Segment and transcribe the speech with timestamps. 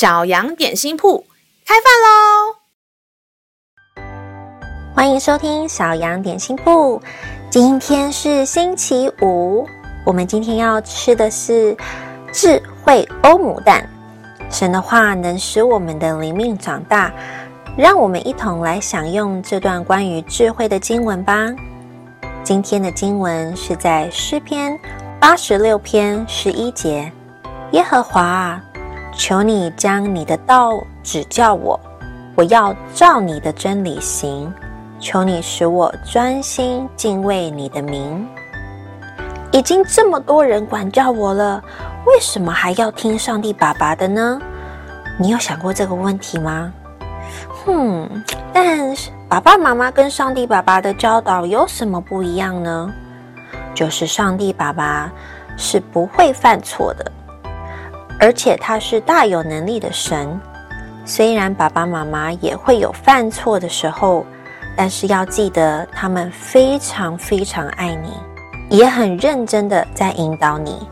[0.00, 1.26] 小羊点心铺
[1.66, 2.56] 开饭喽！
[4.96, 6.98] 欢迎收听小羊点心铺。
[7.50, 9.68] 今天是星期五，
[10.06, 11.76] 我们今天要吃的是
[12.32, 13.86] 智慧欧姆蛋。
[14.50, 17.12] 神的话能使我们的灵命长大，
[17.76, 21.46] 让我们一同来享用这段关于智慧的经文吧。
[22.42, 24.80] 今天的经文是在诗篇
[25.20, 27.12] 八十六篇十一节：
[27.72, 28.58] 耶和华。
[29.12, 31.78] 求你将你的道指教我，
[32.36, 34.52] 我要照你的真理行。
[34.98, 38.26] 求你使我专心敬畏你的名。
[39.50, 41.62] 已经这么多人管教我了，
[42.06, 44.38] 为什么还要听上帝爸爸的呢？
[45.18, 46.72] 你有想过这个问题吗？
[47.64, 48.08] 哼，
[48.52, 52.92] 但是爸爸妈妈跟上帝爸爸的教导有什么不一样呢？
[53.74, 55.10] 就是上帝爸爸
[55.56, 57.10] 是不会犯错的。
[58.20, 60.38] 而且他是大有能力的神，
[61.06, 64.26] 虽然爸爸妈妈也会有犯错的时候，
[64.76, 68.12] 但是要记得他们非常非常爱你，
[68.76, 70.86] 也很认真的在引导你。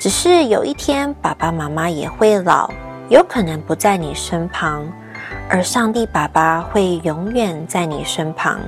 [0.00, 2.68] 只是有一天爸爸妈妈也会老，
[3.08, 4.84] 有可能不在你身旁，
[5.48, 8.58] 而上帝爸爸会永远在你身旁，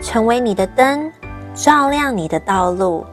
[0.00, 1.12] 成为你的灯，
[1.54, 3.04] 照亮你的道路。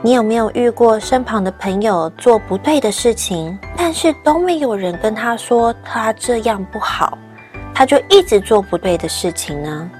[0.00, 7.18] 你有没有遇过身旁的朋友做不对的事情，但是都没有人跟他说他这样不好，
[7.74, 9.90] 他就一直做不对的事情呢？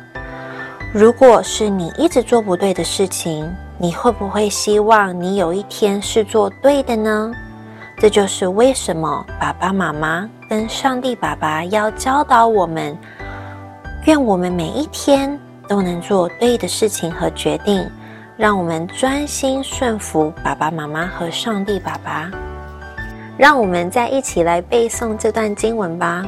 [0.94, 7.32] 如果是你一直做不对的事情，你会不会希望你有一天是做对的呢？
[7.98, 12.96] 这就是为什么爸爸妈妈跟上帝爸爸要教导我们，
[14.06, 17.84] 愿我们每一天都能做对的事情和决定。
[18.38, 22.30] 让我们专心顺服爸爸妈妈和上帝爸爸。
[23.36, 26.24] 让我们再一起来背诵这段经文吧。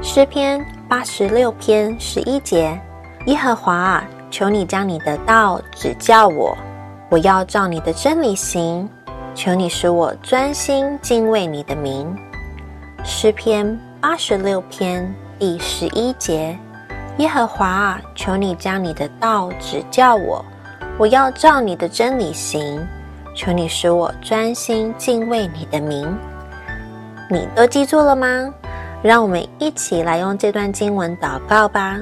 [0.00, 2.80] 诗篇八十六篇十一节：
[3.26, 6.56] 耶和华啊，求你将你的道指教我，
[7.08, 8.88] 我要照你的真理行。
[9.34, 12.16] 求你使我专心敬畏你的名。
[13.04, 16.56] 诗篇八十六篇第十一节：
[17.16, 20.44] 耶和华啊，求你将你的道指教我。
[20.98, 22.84] 我要照你的真理行，
[23.32, 26.12] 求你使我专心敬畏你的名。
[27.30, 28.52] 你都记住了吗？
[29.00, 31.96] 让我们一起来用这段经文祷告吧。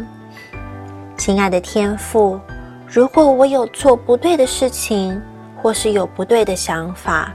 [1.19, 2.41] 亲爱的天父，
[2.87, 5.21] 如果我有做不对的事情，
[5.61, 7.31] 或是有不对的想法，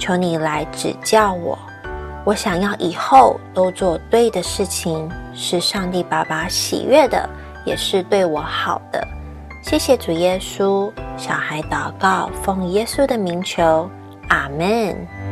[0.00, 1.56] 求你来指教我。
[2.24, 7.30] 我想要以后都做对的事情，是上帝爸爸喜悦的，
[7.64, 9.06] 也是对我好的。
[9.62, 13.88] 谢谢主耶稣，小孩祷告，奉耶稣的名求，
[14.28, 15.23] 阿门。